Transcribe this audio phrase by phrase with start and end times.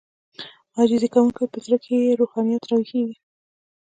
[0.75, 3.15] عاجزي کوونکی په زړه کې يې روحانيت راويښېږي.